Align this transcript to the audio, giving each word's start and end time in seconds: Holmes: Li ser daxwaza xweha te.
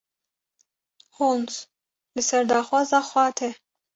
Holmes: 1.17 1.57
Li 2.15 2.23
ser 2.29 2.41
daxwaza 2.53 2.99
xweha 3.11 3.37
te. 3.41 3.49